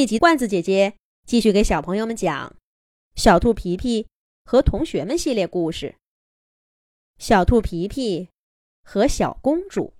[0.00, 0.94] 一集，罐子姐姐
[1.26, 2.48] 继续给小朋友们讲
[3.16, 4.06] 《小兔皮皮
[4.46, 5.94] 和同学们》系列故事。
[7.18, 8.30] 小兔皮皮
[8.82, 9.92] 和小公主。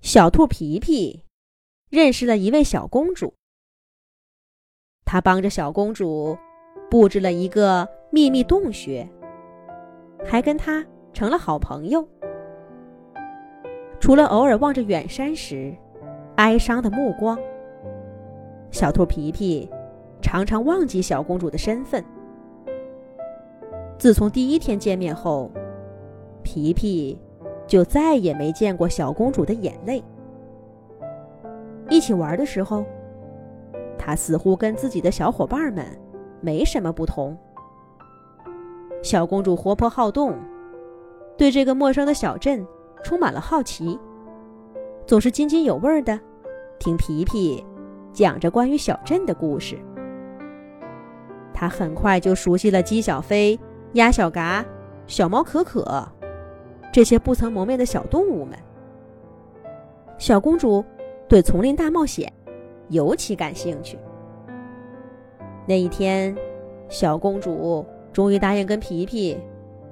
[0.00, 1.22] 小兔皮皮
[1.90, 3.34] 认识了一位小公主，
[5.04, 6.38] 他帮着小公主
[6.90, 9.06] 布置了一个秘密洞穴，
[10.24, 10.82] 还跟她
[11.12, 12.08] 成了好朋友。
[14.00, 15.76] 除了偶尔望着远山时
[16.38, 17.38] 哀伤的目光。
[18.70, 19.68] 小兔皮皮
[20.22, 22.04] 常常忘记小公主的身份。
[23.98, 25.50] 自从第一天见面后，
[26.42, 27.18] 皮皮
[27.66, 30.02] 就再也没见过小公主的眼泪。
[31.88, 32.84] 一起玩的时候，
[33.98, 35.84] 他似乎跟自己的小伙伴们
[36.40, 37.36] 没什么不同。
[39.02, 40.34] 小公主活泼好动，
[41.36, 42.66] 对这个陌生的小镇
[43.02, 43.98] 充满了好奇，
[45.06, 46.18] 总是津津有味的
[46.78, 47.64] 听皮皮。
[48.12, 49.78] 讲着关于小镇的故事，
[51.54, 53.58] 他很快就熟悉了鸡小飞、
[53.92, 54.64] 鸭小嘎、
[55.06, 56.06] 小猫可可
[56.92, 58.58] 这些不曾谋面的小动物们。
[60.18, 60.84] 小公主
[61.28, 62.30] 对丛林大冒险
[62.88, 63.98] 尤其感兴趣。
[65.66, 66.36] 那一天，
[66.88, 69.38] 小公主终于答应跟皮皮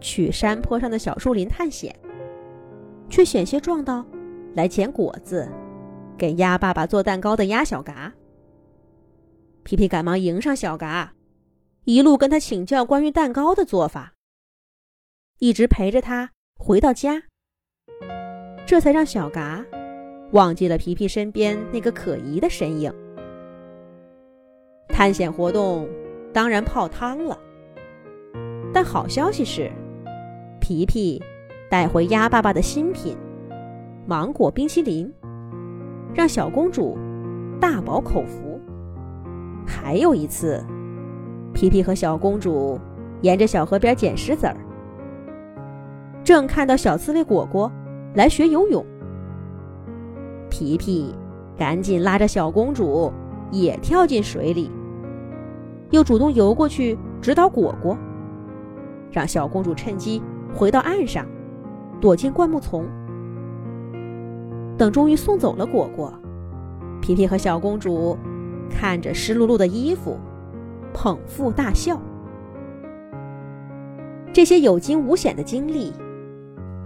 [0.00, 1.94] 去山坡上的小树林探险，
[3.08, 4.04] 却险些撞到
[4.54, 5.48] 来捡果子。
[6.20, 8.12] 给鸭爸爸做蛋糕的鸭小嘎，
[9.62, 11.14] 皮皮赶忙迎上小嘎，
[11.84, 14.12] 一路跟他请教关于蛋糕的做法，
[15.38, 17.22] 一直陪着他回到家，
[18.66, 19.64] 这才让小嘎
[20.32, 22.92] 忘记了皮皮身边那个可疑的身影。
[24.88, 25.88] 探险活动
[26.34, 27.40] 当然泡汤了，
[28.74, 29.72] 但好消息是，
[30.60, 31.18] 皮皮
[31.70, 33.16] 带回鸭爸爸的新品——
[34.06, 35.10] 芒果冰淇淋。
[36.14, 36.96] 让小公主
[37.60, 38.60] 大饱口福。
[39.66, 40.64] 还有一次，
[41.52, 42.78] 皮皮和小公主
[43.20, 44.56] 沿着小河边捡石子儿，
[46.24, 47.70] 正看到小刺猬果果
[48.14, 48.84] 来学游泳，
[50.48, 51.14] 皮皮
[51.56, 53.12] 赶紧拉着小公主
[53.50, 54.70] 也跳进水里，
[55.90, 57.96] 又主动游过去指导果果，
[59.10, 60.22] 让小公主趁机
[60.54, 61.24] 回到岸上，
[62.00, 62.84] 躲进灌木丛。
[64.80, 66.10] 等终于送走了果果，
[67.02, 68.16] 皮皮和小公主
[68.70, 70.16] 看着湿漉漉的衣服，
[70.94, 72.00] 捧腹大笑。
[74.32, 75.92] 这些有惊无险的经历，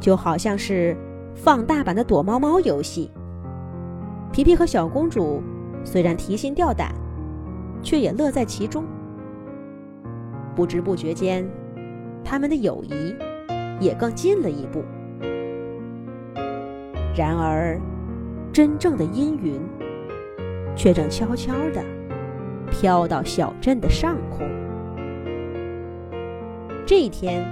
[0.00, 0.96] 就好像是
[1.36, 3.12] 放大版的躲猫猫游戏。
[4.32, 5.40] 皮皮和小公主
[5.84, 6.92] 虽然提心吊胆，
[7.80, 8.84] 却也乐在其中。
[10.56, 11.48] 不知不觉间，
[12.24, 13.14] 他们的友谊
[13.78, 14.82] 也更近了一步。
[17.16, 17.80] 然而，
[18.52, 19.60] 真正的阴云
[20.74, 21.80] 却正悄悄地
[22.72, 24.44] 飘到小镇的上空。
[26.84, 27.44] 这一天，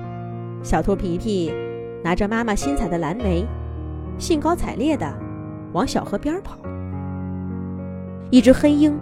[0.64, 1.54] 小兔皮皮
[2.02, 3.46] 拿着妈妈新采的蓝莓，
[4.18, 5.06] 兴高采烈地
[5.72, 6.58] 往小河边跑。
[8.30, 8.98] 一只黑鹰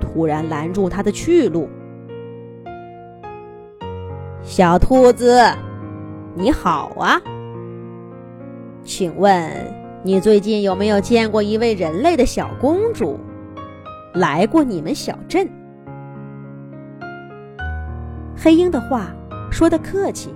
[0.00, 1.68] 突然拦住他的去路
[4.40, 5.42] ：“小兔子，
[6.36, 7.20] 你好啊，
[8.84, 9.50] 请问？”
[10.02, 13.20] 你最近有没有见过一位人类的小公主，
[14.14, 15.46] 来过你们小镇？
[18.34, 19.14] 黑鹰的话
[19.50, 20.30] 说的客气，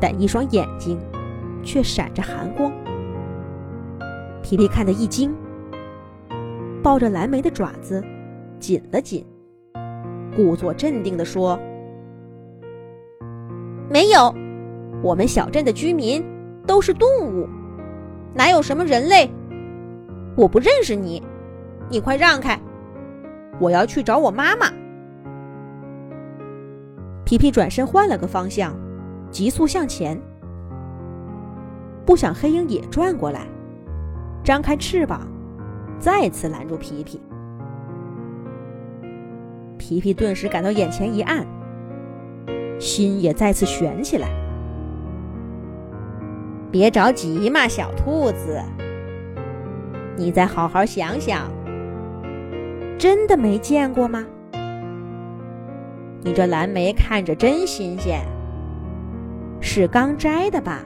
[0.00, 1.00] 但一双眼睛
[1.64, 2.70] 却闪着寒光。
[4.40, 5.34] 皮皮看得一惊，
[6.80, 8.00] 抱着蓝莓的爪子
[8.60, 9.26] 紧了紧，
[10.36, 11.58] 故作镇定地说
[13.90, 14.32] ：“没有，
[15.02, 16.24] 我们小镇的居民
[16.64, 17.48] 都是动物。”
[18.34, 19.30] 哪有什么人类？
[20.36, 21.22] 我不认识你，
[21.90, 22.60] 你快让开！
[23.58, 24.70] 我要去找我妈妈。
[27.24, 28.74] 皮皮转身换了个方向，
[29.30, 30.20] 急速向前，
[32.06, 33.46] 不想黑鹰也转过来，
[34.44, 35.26] 张开翅膀，
[35.98, 37.20] 再次拦住皮皮。
[39.76, 41.46] 皮皮顿时感到眼前一暗，
[42.78, 44.28] 心也再次悬起来。
[46.70, 48.62] 别着急嘛，小兔子，
[50.16, 51.50] 你再好好想想。
[52.98, 54.26] 真的没见过吗？
[56.22, 58.20] 你这蓝莓看着真新鲜，
[59.60, 60.82] 是刚摘的吧？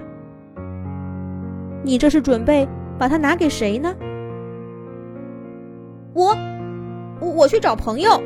[1.83, 2.69] 你这是准备
[2.99, 3.93] 把它拿给谁呢？
[6.15, 6.37] 我，
[7.19, 8.23] 我去找朋友。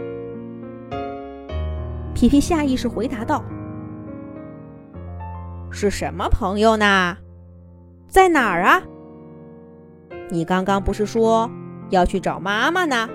[2.12, 3.43] 皮皮下意识回答道
[5.70, 7.17] ：“是什么朋友呢？”
[8.08, 8.82] 在哪儿啊？
[10.31, 11.50] 你刚刚不是说
[11.91, 13.08] 要去找妈妈呢？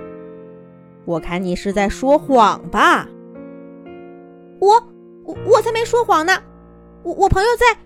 [1.05, 3.07] 我看你是在说谎吧？
[4.59, 4.79] 我
[5.25, 6.43] 我我才没说谎呢！
[7.03, 7.79] 我我朋友在。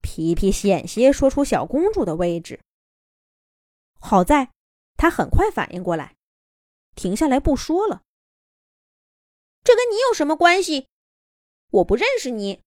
[0.00, 2.60] 皮皮险些说出小公主的位置，
[4.00, 4.50] 好在
[4.96, 6.14] 她很快反应过来，
[6.96, 8.02] 停下来不说了。
[9.62, 10.86] 这跟你有什么关系？
[11.70, 12.62] 我不认识你，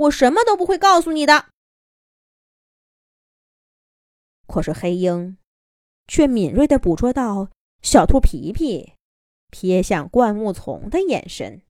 [0.00, 1.50] 我什么都不会告诉你的。
[4.46, 5.36] 可是黑鹰
[6.06, 7.50] 却敏锐的捕捉到
[7.82, 8.94] 小兔皮皮
[9.50, 11.62] 瞥向灌木丛的眼神。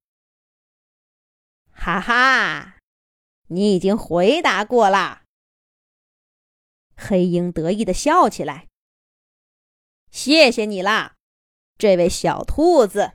[1.73, 2.79] 哈哈，
[3.49, 5.23] 你已经回答过了。
[6.97, 8.69] 黑鹰得意的笑起来。
[10.11, 11.17] 谢谢你啦，
[11.79, 13.15] 这位小兔子。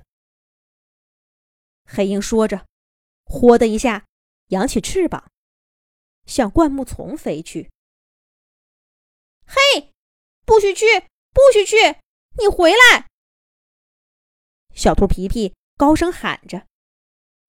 [1.86, 2.66] 黑鹰说着，
[3.26, 4.06] 豁的一下，
[4.48, 5.32] 扬起翅膀，
[6.26, 7.72] 向灌木丛飞去。
[9.46, 9.94] 嘿，
[10.46, 10.86] 不许去！
[11.32, 11.76] 不许去！
[12.38, 13.08] 你回来！
[14.74, 16.68] 小兔皮皮高声喊着，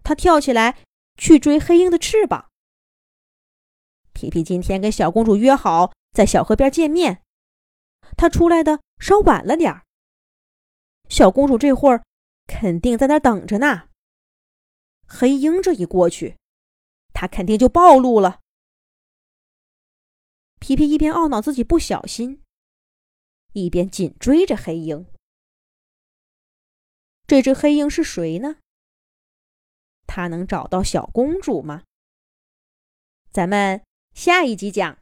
[0.04, 0.84] 他跳起来
[1.16, 2.50] 去追黑鹰的翅膀。
[4.12, 7.22] 皮皮今天跟小公主约好在小河边见面，
[8.16, 9.84] 他出来的稍晚了点儿。
[11.08, 12.04] 小公主这会儿
[12.46, 13.88] 肯定在那等着呢。
[15.06, 16.37] 黑鹰这一过去，
[17.19, 18.43] 他肯定就暴露了。
[20.61, 22.43] 皮皮一边懊恼自己不小心，
[23.55, 25.07] 一边紧追着黑鹰。
[27.27, 28.59] 这只黑鹰是谁呢？
[30.07, 31.85] 他能找到小公主吗？
[33.31, 33.83] 咱们
[34.13, 34.99] 下一集讲。